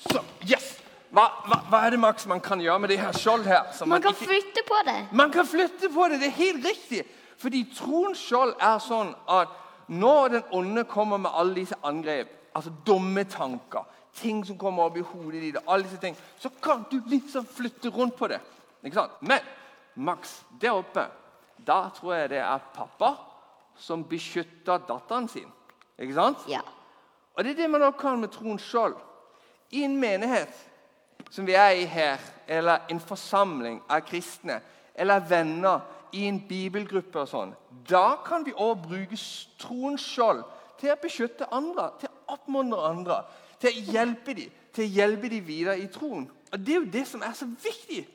Så. 0.06 0.22
Yes! 0.46 0.74
hva, 1.16 1.30
hva, 1.48 1.62
hva 1.72 1.80
er 1.88 1.96
det 1.96 2.00
Max, 2.04 2.26
man 2.28 2.42
kan 2.44 2.60
gjøre 2.62 2.82
med 2.84 2.92
det 2.92 3.00
her 3.00 3.16
skjoldet 3.16 3.48
her? 3.48 3.68
Man, 3.82 3.96
Man 3.96 4.02
kan 4.04 4.12
ikke- 4.14 4.28
flytte 4.28 4.64
på 4.68 4.80
det. 4.86 4.98
man 5.12 5.32
kan 5.32 5.48
flytte 5.48 5.90
på 5.94 6.08
det. 6.12 6.20
Det 6.20 6.28
er 6.28 6.38
helt 6.44 6.66
riktig. 6.68 7.06
Fordi 7.40 7.64
troens 7.74 8.20
skjold 8.20 8.54
er 8.60 8.80
sånn 8.84 9.16
at 9.32 9.48
når 9.88 10.28
den 10.36 10.44
onde 10.52 10.84
kommer 10.84 11.18
med 11.18 11.32
alle 11.34 11.56
disse 11.56 11.76
angrep, 11.84 12.28
altså 12.56 12.72
dumme 12.88 13.24
tanker, 13.30 13.84
ting 14.16 14.46
som 14.48 14.58
kommer 14.58 14.88
opp 14.88 14.98
i 14.98 15.04
hodet 15.04 15.42
ditt, 15.44 15.58
alle 15.68 15.84
disse 15.84 16.00
ting, 16.00 16.16
så 16.40 16.50
kan 16.64 16.86
du 16.92 17.02
liksom 17.12 17.46
flytte 17.46 17.90
rundt 17.92 18.16
på 18.16 18.30
det. 18.32 18.40
Ikke 18.84 18.96
sant? 19.02 19.18
Men 19.22 19.40
Max, 19.96 20.38
der 20.62 20.76
oppe, 20.76 21.08
da 21.68 21.90
tror 21.96 22.14
jeg 22.16 22.30
det 22.36 22.40
er 22.44 22.64
pappa 22.76 23.14
som 23.80 24.04
beskytter 24.08 24.82
datteren 24.88 25.28
sin. 25.32 25.52
Ikke 26.00 26.16
sant? 26.16 26.46
Ja. 26.52 26.62
Og 27.36 27.44
det 27.44 27.52
er 27.56 27.62
det 27.64 27.70
man 27.72 27.84
også 27.84 28.00
kan 28.00 28.20
med 28.22 28.32
troen 28.32 28.60
sjøl. 28.60 28.96
I 29.72 29.84
en 29.84 29.98
menighet 30.00 30.56
som 31.32 31.48
vi 31.48 31.56
er 31.60 31.76
i 31.76 31.86
her, 31.90 32.20
eller 32.48 32.86
en 32.92 33.00
forsamling 33.04 33.82
av 33.90 34.04
kristne, 34.08 34.62
eller 34.96 35.24
venner 35.28 35.82
i 36.16 36.28
en 36.30 36.38
bibelgruppe 36.48 37.20
og 37.26 37.28
sånn, 37.28 37.56
da 37.90 38.16
kan 38.24 38.46
vi 38.46 38.54
også 38.54 38.84
bruke 38.86 39.18
s- 39.20 39.48
troens 39.60 40.04
skjold 40.06 40.44
til 40.80 40.94
å 40.94 41.00
beskytte 41.02 41.48
andre, 41.52 41.90
til 42.00 42.10
oppmuntre 42.28 42.82
andre, 42.90 43.22
til 43.60 43.72
å 43.72 43.92
hjelpe 43.94 44.34
dem, 44.38 44.52
til 44.76 44.86
å 44.86 44.94
hjelpe 44.98 45.30
dem 45.32 45.48
videre 45.48 45.80
i 45.80 45.88
troen. 45.88 46.28
Og 46.52 46.60
Det 46.60 46.76
er 46.76 46.80
jo 46.80 46.92
det 46.92 47.08
som 47.08 47.22
er 47.22 47.34
så 47.34 47.46
viktig 47.46 48.06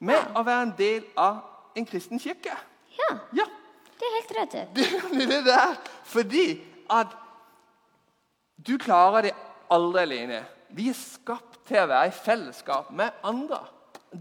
med 0.00 0.34
å 0.36 0.42
være 0.42 0.62
en 0.62 0.74
del 0.78 1.04
av 1.16 1.40
en 1.76 1.86
kristen 1.86 2.20
kirke. 2.20 2.54
Ja, 2.98 3.14
Ja, 3.32 3.44
det 3.98 4.06
er 4.06 4.14
helt 4.16 4.36
rett. 4.38 4.74
det 4.74 5.22
er 5.22 5.26
det 5.26 5.44
der. 5.46 5.76
Fordi 6.04 6.60
at 6.90 7.14
du 8.66 8.78
klarer 8.78 9.22
det 9.22 9.34
aldri 9.70 10.02
alene. 10.02 10.44
Vi 10.70 10.88
er 10.88 10.96
skapt 10.98 11.60
til 11.68 11.80
å 11.82 11.88
være 11.88 12.08
i 12.10 12.16
fellesskap 12.16 12.90
med 12.90 13.10
andre. 13.24 13.60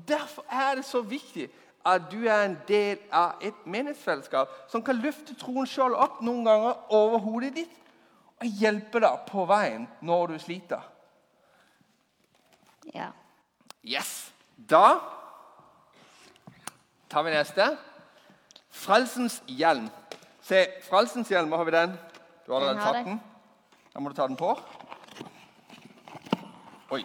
Derfor 0.08 0.46
er 0.52 0.76
det 0.76 0.86
så 0.86 1.02
viktig 1.02 1.50
at 1.88 2.10
du 2.12 2.26
er 2.28 2.44
en 2.46 2.58
del 2.68 2.98
av 3.12 3.40
et 3.42 3.66
menighetsfellesskap 3.66 4.52
som 4.72 4.84
kan 4.84 5.00
løfte 5.00 5.36
troen 5.40 5.68
sjøl 5.68 5.96
opp 5.96 6.20
noen 6.22 6.44
ganger 6.48 6.82
over 6.94 7.22
hodet 7.24 7.54
ditt 7.56 7.76
og 8.38 8.60
hjelpe 8.62 9.02
deg 9.02 9.26
på 9.30 9.46
veien 9.50 9.88
når 10.06 10.34
du 10.34 10.40
sliter. 10.42 10.84
Ja. 12.94 13.10
Yes. 13.84 14.32
Da 14.58 15.00
tar 17.10 17.24
vi 17.26 17.34
neste. 17.34 17.70
Frelsens 18.70 19.42
hjelm. 19.48 19.88
Se, 20.44 20.66
Frelsens 20.88 21.32
hjelm, 21.32 21.52
har 21.52 21.66
vi 21.66 21.74
den? 21.76 21.96
Du 22.46 22.54
har 22.54 22.62
allerede 22.62 22.84
tatt 22.86 23.06
den. 23.08 23.22
Da 23.94 24.00
må 24.00 24.10
du 24.10 24.16
ta 24.16 24.28
den 24.28 24.38
på. 24.40 24.54
Oi. 26.96 27.02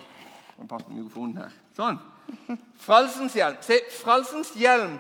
Må 0.59 0.69
passe 0.71 0.87
på 0.87 0.95
mikrofonen 0.95 1.41
her. 1.41 1.55
Sånn. 1.75 1.99
Frelsens 2.85 3.35
hjelm. 3.39 3.57
Se, 3.65 3.81
Frelsens 4.03 4.53
hjelm 4.59 4.99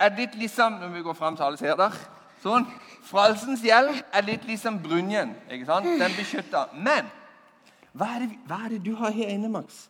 er 0.00 0.16
litt 0.16 0.34
liksom 0.40 0.78
Når 0.80 0.92
vi 0.94 1.02
går 1.04 1.16
fram, 1.16 1.36
så 1.36 1.46
alle 1.46 1.60
ser 1.60 1.78
der. 1.78 1.96
Sånn. 2.40 2.66
Frelsens 3.04 3.62
hjelm 3.64 3.96
er 4.12 4.26
litt 4.26 4.44
liksom 4.48 4.78
brunjen. 4.82 5.34
ikke 5.50 5.66
sant? 5.68 5.88
Den 6.00 6.14
beskytter. 6.16 6.72
Men 6.74 7.08
hva 7.92 8.14
er, 8.16 8.26
det, 8.26 8.38
hva 8.46 8.60
er 8.64 8.76
det 8.76 8.82
du 8.84 8.94
har 9.00 9.10
her 9.12 9.32
inne, 9.34 9.50
Max? 9.50 9.88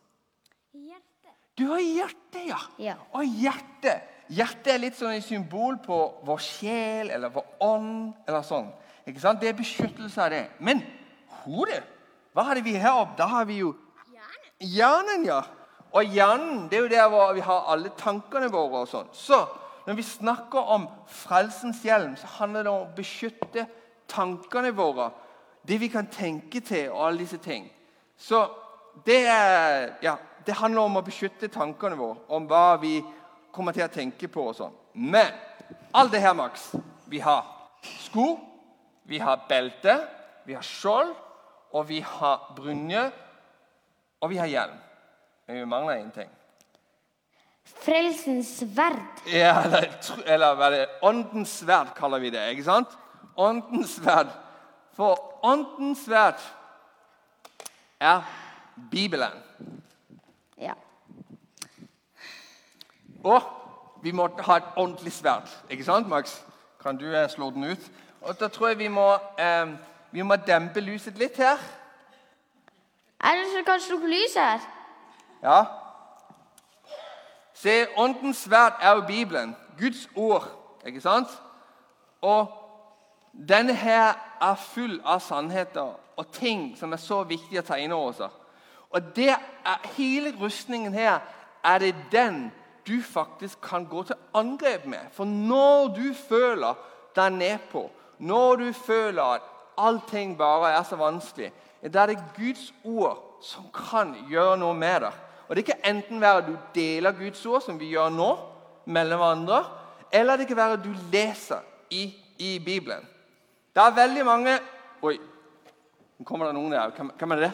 Hjerte. 0.73 1.35
Du 1.59 1.67
har 1.69 1.83
hjerte, 1.85 2.47
ja. 2.49 2.61
Ja. 2.81 2.97
Og 3.13 3.27
hjerte 3.27 3.99
Hjertet 4.31 4.69
er 4.71 4.79
litt 4.79 4.95
sånn 4.95 5.17
et 5.17 5.25
symbol 5.27 5.75
på 5.83 5.97
vår 6.23 6.39
sjel 6.45 7.09
eller 7.11 7.33
vår 7.35 7.49
ånd. 7.67 8.13
eller 8.29 8.45
sånn. 8.47 8.69
Ikke 9.03 9.23
sant? 9.23 9.41
Det 9.43 9.49
er 9.51 9.57
beskyttelse 9.59 10.23
av 10.23 10.31
det. 10.31 10.45
Men 10.63 10.85
hodet 11.43 11.83
Hva 12.31 12.45
har 12.47 12.61
vi 12.63 12.77
her 12.79 12.95
oppe? 12.95 13.17
Da 13.19 13.27
har 13.27 13.45
vi 13.49 13.57
jo 13.59 13.73
hjernen. 14.61 15.25
ja. 15.27 15.41
Og 15.91 16.07
hjernen 16.07 16.69
det 16.71 16.79
er 16.79 16.83
jo 16.85 16.89
der 16.93 17.33
vi 17.35 17.41
har 17.43 17.65
alle 17.73 17.91
tankene 17.99 18.47
våre. 18.53 18.85
og 18.85 18.89
sånn. 18.89 19.09
Så 19.13 19.41
når 19.87 19.97
vi 19.97 20.03
snakker 20.05 20.73
om 20.75 20.89
frelsens 21.09 21.83
hjelm, 21.85 22.17
så 22.17 22.29
handler 22.39 22.65
det 22.67 22.73
om 22.73 22.87
å 22.87 22.97
beskytte 22.97 23.67
tankene 24.11 24.73
våre. 24.77 25.11
Det 25.67 25.79
vi 25.81 25.89
kan 25.93 26.09
tenke 26.11 26.61
til, 26.61 26.91
og 26.91 27.07
alle 27.07 27.25
disse 27.25 27.41
ting. 27.43 27.69
Så 28.17 28.43
det, 29.07 29.23
er, 29.27 29.95
ja, 30.03 30.17
det 30.47 30.59
handler 30.61 30.89
om 30.89 31.01
å 31.01 31.05
beskytte 31.05 31.51
tankene 31.53 31.99
våre, 31.99 32.21
om 32.29 32.49
hva 32.51 32.77
vi 32.81 32.99
kommer 33.53 33.77
til 33.77 33.87
å 33.87 33.93
tenke 33.93 34.29
på. 34.29 34.51
og 34.51 34.57
sånn. 34.59 34.77
Men 34.95 35.33
alt 35.95 36.13
det 36.13 36.23
her, 36.23 36.35
Max 36.35 36.73
Vi 37.11 37.19
har 37.19 37.47
sko, 37.83 38.39
vi 39.03 39.19
har 39.19 39.47
belte, 39.49 39.97
vi 40.47 40.55
har 40.55 40.63
skjold, 40.63 41.15
og 41.73 41.87
vi 41.89 42.01
har 42.07 42.53
brynje, 42.55 43.09
og 44.21 44.31
vi 44.31 44.39
har 44.39 44.47
hjelm. 44.47 44.77
Men 45.47 45.57
vi 45.57 45.65
mangler 45.67 45.99
én 45.99 46.13
ting. 46.15 46.31
Frelsens 47.65 48.59
sverd. 48.59 49.23
Ja, 49.27 49.63
eller, 49.65 49.89
eller 50.27 50.55
hva 50.57 50.69
er 50.69 50.77
det? 50.77 50.87
Åndens 51.03 51.59
sverd 51.63 51.95
kaller 51.97 52.21
vi 52.21 52.31
det. 52.31 52.51
ikke 52.51 52.67
sant? 52.67 52.93
Åndens 53.37 53.97
sverd. 54.01 54.33
For 54.97 55.17
åndens 55.47 56.05
sverd 56.05 56.41
er 58.01 58.23
Bibelen. 58.91 59.33
Ja. 60.59 60.75
Og 63.25 63.43
vi 64.03 64.13
må 64.13 64.29
ha 64.39 64.57
et 64.57 64.73
ordentlig 64.77 65.13
sverd. 65.13 65.49
Ikke 65.71 65.85
sant, 65.85 66.09
Max? 66.09 66.41
Kan 66.83 66.97
du 66.97 67.07
eh, 67.15 67.29
slå 67.31 67.51
den 67.51 67.65
ut? 67.65 67.91
Og 68.21 68.41
da 68.41 68.49
tror 68.49 68.69
jeg 68.69 68.79
vi 68.79 68.89
må, 68.89 69.13
eh, 69.39 69.67
vi 70.11 70.23
må 70.23 70.37
dempe 70.37 70.81
lyset 70.81 71.19
litt 71.19 71.37
her. 71.37 71.61
Er 73.21 73.37
det 73.37 73.51
så 73.53 73.65
kan 73.65 73.81
slukke 73.81 74.09
lyset 74.09 74.43
her? 74.43 74.61
Ja. 75.43 75.65
Se, 77.61 77.87
åndens 77.97 78.45
sverd 78.47 78.81
er 78.81 78.95
jo 78.95 79.07
Bibelen. 79.07 79.57
Guds 79.79 80.09
ord. 80.17 80.49
Ikke 80.87 81.01
sant? 81.01 81.29
Og 82.21 82.47
denne 83.49 83.75
her 83.75 84.15
er 84.41 84.55
full 84.55 85.01
av 85.05 85.21
sannheter 85.21 85.93
og 86.17 86.33
ting 86.33 86.73
som 86.79 86.93
er 86.93 87.01
så 87.01 87.23
viktige 87.29 87.61
å 87.61 87.67
ta 87.69 87.77
inn 87.81 87.93
over 87.93 88.17
seg. 88.17 88.41
Og 88.91 89.13
det 89.17 89.31
er, 89.31 89.85
hele 89.97 90.33
rustningen 90.41 90.95
her 90.97 91.21
er 91.65 91.79
det 91.79 91.95
den 92.13 92.49
du 92.89 92.99
faktisk 93.05 93.61
kan 93.63 93.85
gå 93.87 94.03
til 94.09 94.17
angrep 94.35 94.87
med. 94.89 95.13
For 95.13 95.25
når 95.25 95.93
du 95.97 96.07
føler 96.17 96.79
deg 97.17 97.33
nedpå, 97.33 97.87
når 98.19 98.57
du 98.57 98.73
føler 98.73 99.37
at 99.37 99.51
allting 99.79 100.37
bare 100.39 100.73
er 100.75 100.83
så 100.85 100.97
vanskelig, 100.97 101.53
da 101.93 102.03
er 102.03 102.15
det 102.15 102.25
Guds 102.37 102.73
ord 102.85 103.21
som 103.45 103.69
kan 103.73 104.17
gjøre 104.29 104.59
noe 104.61 104.77
med 104.77 105.05
det. 105.07 105.13
Og 105.51 105.57
Det 105.57 105.65
kan 105.65 105.75
enten 105.85 106.21
være 106.21 106.37
at 106.37 106.47
du 106.47 106.57
deler 106.75 107.13
Guds 107.13 107.47
ord, 107.47 107.61
som 107.61 107.81
vi 107.81 107.89
gjør 107.91 108.09
nå, 108.15 108.29
mellom 108.87 109.19
hverandre, 109.19 109.65
eller 110.13 110.37
det 110.37 110.47
kan 110.47 110.57
være 110.57 110.77
at 110.79 110.85
du 110.85 110.93
leser 111.13 111.59
i, 111.91 112.15
i 112.39 112.59
Bibelen. 112.65 113.03
Det 113.75 113.83
er 113.83 113.95
veldig 113.95 114.25
mange 114.25 114.59
Oi, 115.03 115.17
nå 116.19 116.25
kommer 116.29 116.47
det 116.47 116.55
noen 116.55 116.73
der. 116.73 116.91
Hvem, 116.93 117.11
hvem 117.19 117.31
er 117.31 117.37
det? 117.41 117.51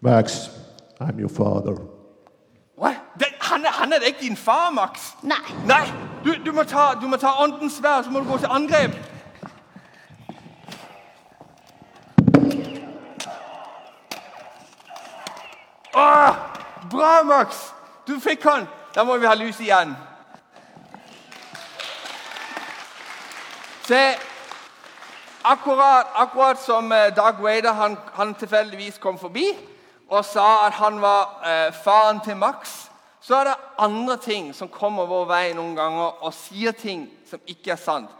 Max, 0.00 0.48
I'm 1.00 1.18
your 1.20 1.28
father. 1.28 1.76
What? 2.78 2.94
Det, 3.18 3.26
han, 3.40 3.64
han 3.68 3.92
er 3.92 4.06
ikke 4.06 4.20
din 4.20 4.36
far, 4.36 4.70
Max. 4.70 5.12
Nei. 5.22 5.42
Nei, 5.66 5.82
du, 6.24 6.32
du, 6.46 6.52
må 6.52 6.62
ta, 6.62 6.92
du 7.00 7.08
må 7.08 7.16
ta 7.16 7.34
åndens 7.42 7.80
sverd, 7.80 8.04
så 8.04 8.10
må 8.10 8.20
du 8.20 8.30
gå 8.30 8.38
til 8.38 8.48
angrep. 8.50 8.96
Bra, 16.94 17.22
Max! 17.22 17.72
Du 18.06 18.18
fikk 18.20 18.44
han. 18.46 18.68
Da 18.94 19.04
må 19.04 19.16
vi 19.18 19.26
ha 19.26 19.34
lys 19.34 19.58
igjen. 19.60 19.94
Se, 23.84 24.00
akkurat, 25.42 26.14
akkurat 26.14 26.60
som 26.62 26.92
eh, 26.92 27.10
Dag 27.16 27.42
Wader 27.42 27.72
han, 27.72 27.96
han 28.14 28.34
tilfeldigvis 28.34 28.98
kom 29.02 29.18
forbi 29.20 29.50
og 30.08 30.24
sa 30.24 30.66
at 30.66 30.78
han 30.78 31.00
var 31.02 31.42
eh, 31.44 31.72
faren 31.84 32.20
til 32.24 32.36
Max, 32.36 32.86
så 33.20 33.40
er 33.40 33.50
det 33.50 33.54
andre 33.78 34.16
ting 34.16 34.52
som 34.54 34.68
kommer 34.68 35.08
vår 35.08 35.26
vei 35.28 35.44
noen 35.56 35.74
ganger 35.76 36.22
og 36.24 36.32
sier 36.36 36.72
ting 36.76 37.06
som 37.28 37.40
ikke 37.48 37.74
er 37.74 37.80
sant. 37.80 38.10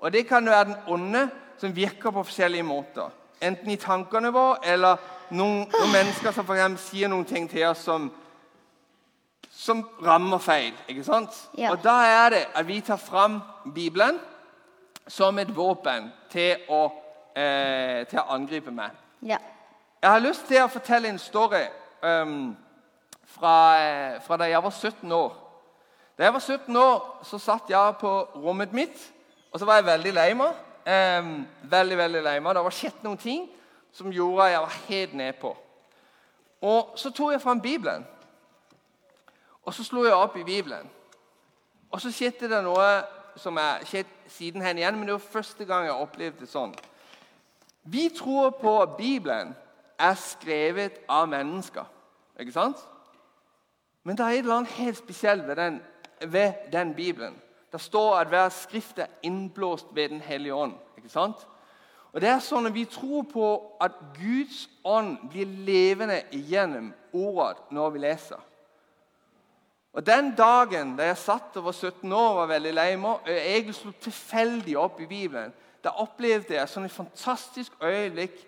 Og 0.00 0.12
Det 0.12 0.26
kan 0.28 0.46
være 0.46 0.64
den 0.64 0.76
onde 0.86 1.28
som 1.60 1.76
virker 1.76 2.10
på 2.10 2.22
forskjellige 2.22 2.62
måter. 2.62 3.08
Enten 3.40 3.70
i 3.70 3.76
tankene 3.76 4.32
våre 4.32 4.58
eller 4.64 4.96
noen, 5.30 5.64
noen 5.68 5.92
mennesker 5.92 6.32
som 6.32 6.46
for 6.46 6.76
sier 6.80 7.08
noen 7.08 7.24
ting 7.24 7.48
til 7.50 7.66
oss 7.68 7.84
som, 7.84 8.10
som 9.64 9.80
rammer 10.04 10.38
feil. 10.38 10.74
ikke 10.88 11.04
sant? 11.04 11.50
Ja. 11.58 11.70
Og 11.70 11.84
Da 11.84 11.94
er 12.04 12.30
det 12.30 12.46
at 12.54 12.66
vi 12.66 12.80
tar 12.80 12.96
fram 12.96 13.40
Bibelen 13.74 14.20
som 15.08 15.38
et 15.38 15.56
våpen 15.56 16.12
til 16.30 16.56
å, 16.68 16.92
eh, 17.36 18.04
til 18.06 18.18
å 18.18 18.28
angripe 18.28 18.70
med. 18.70 18.90
Ja. 19.22 19.38
Jeg 20.02 20.10
har 20.10 20.20
lyst 20.20 20.46
til 20.46 20.60
å 20.60 20.68
fortelle 20.68 21.08
en 21.08 21.18
story 21.18 21.64
um, 22.02 22.56
fra, 23.24 23.78
eh, 23.80 24.20
fra 24.20 24.36
da 24.36 24.44
jeg 24.44 24.62
var 24.62 24.70
17 24.70 25.12
år. 25.12 25.32
Da 26.18 26.24
jeg 26.24 26.32
var 26.32 26.40
17 26.40 26.76
år, 26.76 27.18
så 27.22 27.38
satt 27.38 27.70
jeg 27.70 27.94
på 28.00 28.28
rommet 28.36 28.72
mitt, 28.72 29.12
og 29.52 29.60
så 29.60 29.64
var 29.64 29.74
jeg 29.74 29.84
veldig 29.84 30.12
lei 30.12 30.34
meg. 30.34 30.54
Um, 30.84 31.46
veldig, 31.62 31.96
veldig 31.98 32.22
lei 32.22 32.40
meg. 32.40 32.54
Det 32.54 32.64
var 32.64 32.70
skjedd 32.70 33.02
noen 33.02 33.16
ting 33.18 33.48
som 33.92 34.12
gjorde 34.12 34.44
at 34.44 34.50
jeg 34.50 34.60
var 34.60 34.80
helt 34.88 35.14
nedpå. 35.14 35.56
Og 36.60 36.92
så 36.96 37.10
tok 37.10 37.32
jeg 37.32 37.42
fram 37.42 37.60
Bibelen. 37.60 38.04
Og 39.64 39.74
så 39.74 39.84
slo 39.84 40.04
jeg 40.04 40.14
opp 40.14 40.36
i 40.36 40.44
Bibelen. 40.44 40.90
Og 41.90 42.00
så 42.00 42.12
skjedde 42.12 42.50
det 42.50 42.62
noe 42.64 42.88
som 43.40 43.56
er 43.58 43.84
skjedd 43.88 44.10
siden 44.30 44.62
hen 44.62 44.78
igjen, 44.78 44.96
men 44.98 45.08
det 45.08 45.16
var 45.16 45.30
første 45.36 45.64
gang 45.64 45.86
jeg 45.86 45.94
opplevde 46.06 46.44
det 46.44 46.50
sånn. 46.50 46.74
Vi 47.84 48.08
tror 48.16 48.54
på 48.60 48.74
at 48.82 48.96
Bibelen 48.96 49.54
er 50.00 50.14
skrevet 50.18 51.00
av 51.08 51.28
mennesker. 51.30 51.86
Ikke 52.40 52.54
sant? 52.54 52.80
Men 54.04 54.16
det 54.16 54.24
er 54.24 54.36
et 54.36 54.44
eller 54.44 54.60
annet 54.60 54.78
helt 54.78 54.98
spesielt 54.98 55.46
ved 55.48 55.56
den, 55.56 55.80
ved 56.20 56.70
den 56.72 56.94
Bibelen. 56.94 57.36
Det 57.72 57.80
står 57.80 58.16
at 58.20 58.30
hver 58.30 58.48
skrift 58.54 58.98
er 58.98 59.10
innblåst 59.22 59.86
ved 59.94 60.08
Den 60.08 60.20
hellige 60.20 60.54
ånd. 60.54 60.74
Ikke 60.96 61.08
sant? 61.08 61.46
Og 62.12 62.20
det 62.20 62.28
er 62.30 62.38
sånn 62.38 62.68
at 62.68 62.74
Vi 62.74 62.84
tror 62.86 63.24
på 63.26 63.46
at 63.82 63.96
Guds 64.14 64.68
ånd 64.84 65.16
blir 65.30 65.50
levende 65.66 66.20
igjennom 66.32 66.92
ordet 67.12 67.72
når 67.74 67.90
vi 67.90 68.02
leser. 68.04 68.38
Og 69.94 70.06
Den 70.06 70.34
dagen 70.34 70.96
da 70.98 71.06
jeg 71.06 71.20
satt 71.22 71.56
og 71.56 71.68
var 71.68 71.72
17 71.72 72.12
år 72.12 72.30
og 72.30 72.36
var 72.36 72.50
veldig 72.56 72.72
lei 72.74 72.88
meg, 72.98 73.20
og 73.22 73.28
jeg 73.30 73.74
slo 73.74 73.92
tilfeldig 74.02 74.74
opp 74.78 74.98
i 75.00 75.06
Bibelen, 75.06 75.52
da 75.84 75.92
opplevde 76.02 76.56
jeg 76.56 76.70
sånn 76.70 76.88
et 76.88 76.94
fantastisk 76.94 77.76
øyeblikk 77.82 78.40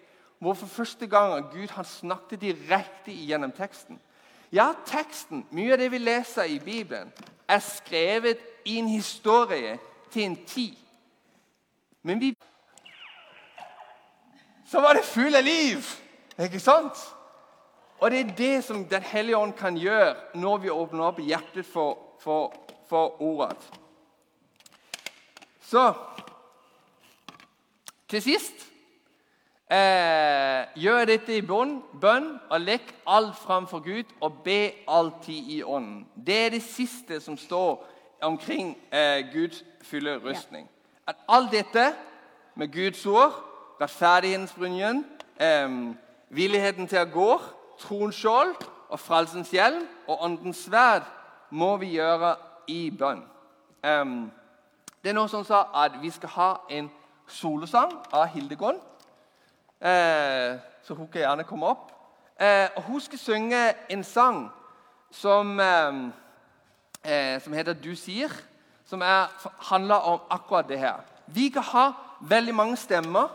hvor 0.43 0.57
for 0.59 0.67
første 0.67 1.07
gang 1.07 1.47
Gud 1.53 1.71
han 1.77 1.87
snakket 1.87 2.43
direkte 2.43 3.15
gjennom 3.15 3.55
teksten. 3.57 4.01
Ja, 4.53 4.73
teksten, 4.87 5.47
mye 5.55 5.75
av 5.75 5.81
det 5.81 5.91
vi 5.93 6.03
leser 6.03 6.51
i 6.51 6.59
Bibelen, 6.59 7.13
er 7.49 7.63
skrevet 7.63 8.43
i 8.67 8.77
en 8.81 8.89
historie 8.91 9.79
til 10.11 10.23
en 10.27 10.37
tid. 10.47 10.75
Men 12.03 12.21
vi 12.21 12.37
Så 14.67 14.81
var 14.81 14.93
det 14.93 15.05
full 15.05 15.35
av 15.35 15.45
liv! 15.47 15.79
Ikke 16.43 16.61
sant? 16.61 17.16
Og 18.01 18.11
det 18.11 18.21
er 18.21 18.37
det 18.37 18.65
som 18.65 18.85
Den 18.85 19.03
hellige 19.03 19.37
ånd 19.37 19.53
kan 19.53 19.77
gjøre 19.77 20.15
når 20.35 20.59
vi 20.59 20.71
åpner 20.71 21.05
opp 21.05 21.21
hjertet 21.21 21.67
for, 21.67 21.99
for, 22.21 22.53
for 22.89 23.23
ordet. 23.23 23.57
Så 25.61 25.93
til 28.09 28.23
sist 28.23 28.67
eh, 29.71 30.63
gjør 30.79 31.09
dette 31.11 31.35
i 31.35 31.43
bønn, 31.43 31.81
bønn 32.01 32.29
og 32.51 32.61
legg 32.63 32.93
alt 33.11 33.35
framfor 33.41 33.83
Gud 33.83 34.13
og 34.21 34.43
be 34.45 34.61
alltid 34.89 35.51
i 35.57 35.63
ånden. 35.63 36.05
Det 36.15 36.39
er 36.45 36.55
det 36.55 36.63
siste 36.63 37.21
som 37.21 37.39
står 37.39 37.83
omkring 38.23 38.77
eh, 38.93 39.27
Guds 39.33 39.65
fulle 39.83 40.21
rustning. 40.23 40.69
At 41.07 41.17
alt 41.29 41.51
dette 41.53 41.93
med 42.55 42.73
Guds 42.73 43.07
ord, 43.07 43.35
rettferdighetens 43.81 44.55
brynje, 44.55 45.03
eh, 45.41 45.71
villigheten 46.29 46.87
til 46.87 47.03
å 47.03 47.11
gå, 47.11 47.31
troens 47.79 48.25
og 48.89 49.01
frelsens 49.01 49.51
hjelm 49.51 49.87
og 50.09 50.25
åndens 50.25 50.65
sverd 50.65 51.03
må 51.51 51.77
vi 51.77 51.97
gjøre 51.97 52.37
i 52.69 52.91
bønn. 52.91 53.23
Um, 53.87 54.31
det 55.03 55.11
er 55.11 55.15
noe 55.15 55.31
som 55.31 55.45
sa 55.47 55.67
at 55.85 56.01
vi 56.03 56.11
skal 56.11 56.33
ha 56.35 56.51
en 56.71 56.91
solosang 57.29 57.93
av 58.13 58.27
Hildegunn. 58.35 58.79
Uh, 59.81 60.59
så 60.83 60.95
hun 60.95 61.09
kan 61.09 61.21
gjerne 61.21 61.45
komme 61.45 61.67
opp. 61.67 61.93
Uh, 62.41 62.83
Hun 62.83 63.01
skal 63.01 63.19
synge 63.19 63.61
en 63.91 64.05
sang 64.05 64.51
som, 65.11 65.59
uh, 65.59 66.11
eh 67.05 67.41
som 67.41 67.53
heter 67.53 67.73
'Du 67.73 67.95
sier', 67.95 68.43
som 68.85 69.03
er, 69.03 69.27
handler 69.71 69.95
om 69.95 70.21
akkurat 70.31 70.69
det 70.69 70.79
her. 70.79 70.97
Vi 71.27 71.49
kan 71.49 71.63
ha 71.63 71.93
veldig 72.21 72.55
mange 72.55 72.77
stemmer 72.77 73.29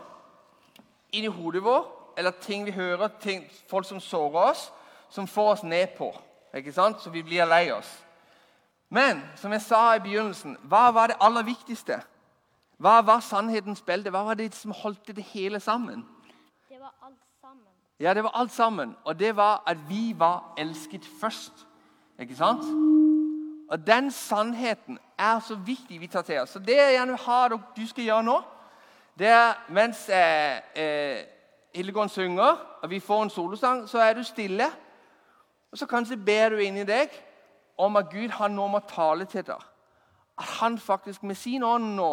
inni 1.12 1.28
hodet 1.28 1.64
vårt, 1.64 1.86
eller 2.16 2.30
ting 2.30 2.66
vi 2.66 2.70
hører, 2.70 3.08
ting, 3.20 3.44
folk 3.70 3.86
som 3.88 4.00
sårer 4.00 4.50
oss, 4.50 4.72
som 5.10 5.26
får 5.26 5.50
oss 5.52 5.62
nedpå. 5.62 6.12
Ikke 6.54 6.72
sant? 6.72 7.00
Så 7.00 7.10
vi 7.10 7.22
blir 7.22 7.44
lei 7.48 7.70
oss. 7.72 7.90
Men 8.92 9.22
som 9.36 9.52
jeg 9.52 9.64
sa 9.64 9.94
i 9.96 10.02
begynnelsen, 10.04 10.56
hva 10.68 10.90
var 10.92 11.08
det 11.08 11.20
aller 11.20 11.46
viktigste? 11.46 12.02
Hva 12.82 12.98
var 13.06 13.22
sannhetens 13.24 13.80
belte? 13.86 14.10
Hva 14.12 14.24
var 14.26 14.36
det 14.36 14.50
som 14.54 14.74
holdt 14.76 15.14
det 15.16 15.24
hele 15.32 15.60
sammen? 15.60 16.02
Det 16.68 16.80
var 16.80 16.92
alt 17.02 17.22
sammen. 17.40 17.72
Ja, 18.00 18.14
det 18.14 18.24
var 18.24 18.34
alt 18.34 18.52
sammen. 18.52 18.96
Og 19.04 19.18
det 19.18 19.36
var 19.36 19.62
at 19.66 19.78
vi 19.88 20.12
var 20.18 20.54
elsket 20.58 21.08
først. 21.20 21.66
Ikke 22.20 22.36
sant? 22.36 22.66
Og 23.72 23.86
den 23.86 24.10
sannheten 24.10 24.98
er 25.18 25.40
så 25.40 25.54
viktig 25.54 26.00
vi 26.00 26.06
tar 26.06 26.22
til 26.22 26.42
oss. 26.42 26.50
Så 26.50 26.58
det 26.58 26.76
jeg 26.76 26.92
gjerne 26.98 27.14
vil 27.14 27.24
ha 27.24 27.48
du 27.48 27.86
skal 27.88 28.04
gjøre 28.04 28.26
nå, 28.26 28.42
det 29.18 29.28
er 29.28 29.54
mens 29.72 30.08
eh, 30.08 30.60
eh, 30.76 31.24
Hildegunn 31.74 32.08
synger, 32.08 32.56
og 32.82 32.90
vi 32.90 33.00
får 33.00 33.22
en 33.22 33.30
solosang, 33.30 33.88
så 33.88 33.98
er 33.98 34.14
du 34.14 34.22
stille. 34.22 34.66
Og 35.72 35.78
så 35.78 35.86
kanskje 35.86 36.16
ber 36.20 36.52
du 36.52 36.60
inni 36.60 36.84
deg 36.84 37.12
om 37.80 37.96
at 37.96 38.10
Gud 38.12 38.34
han 38.36 38.52
nå 38.56 38.66
må 38.68 38.82
tale 38.88 39.24
til 39.24 39.44
deg. 39.46 39.62
At 40.38 40.58
han 40.60 40.78
faktisk 40.78 41.22
med 41.22 41.38
sin 41.38 41.64
ånd 41.64 41.94
nå 41.96 42.10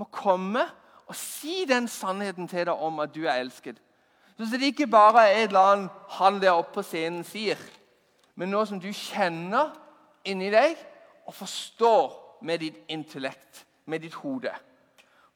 må 0.00 0.08
komme 0.12 0.64
og 1.06 1.16
si 1.16 1.66
den 1.68 1.88
sannheten 1.88 2.48
til 2.48 2.66
deg 2.66 2.84
om 2.86 3.02
at 3.04 3.12
du 3.14 3.26
er 3.26 3.42
elsket. 3.42 3.76
Så 4.38 4.56
det 4.56 4.72
ikke 4.72 4.86
bare 4.86 5.28
er 5.28 5.42
et 5.42 5.52
eller 5.52 5.72
annet 5.72 5.90
han 6.16 6.40
der 6.40 6.56
oppe 6.56 6.78
på 6.78 6.82
scenen 6.86 7.24
sier, 7.24 7.60
men 8.34 8.50
noe 8.50 8.64
som 8.66 8.80
du 8.80 8.88
kjenner 8.96 9.74
inni 10.24 10.48
deg 10.50 10.78
og 11.28 11.36
forstår 11.36 12.40
med 12.42 12.62
ditt 12.64 12.78
intellekt, 12.88 13.66
med 13.86 14.02
ditt 14.02 14.16
hode. 14.18 14.50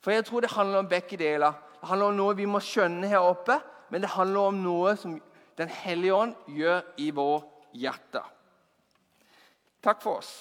For 0.01 0.11
jeg 0.11 0.25
tror 0.25 0.41
det 0.41 0.51
handler 0.51 0.79
om 0.79 0.89
begge 0.89 1.19
deler. 1.21 1.53
Det 1.81 1.89
handler 1.91 2.13
om 2.13 2.19
noe 2.19 2.37
vi 2.39 2.47
må 2.49 2.61
skjønne 2.65 3.09
her 3.11 3.25
oppe, 3.25 3.59
men 3.93 4.03
det 4.03 4.15
handler 4.17 4.51
om 4.51 4.63
noe 4.65 4.97
som 4.99 5.19
Den 5.57 5.71
hellige 5.73 6.13
ånd 6.13 6.35
gjør 6.53 6.83
i 7.01 7.07
vår 7.17 7.45
hjerte. 7.81 8.21
Takk 9.81 10.03
for 10.05 10.21
oss. 10.21 10.33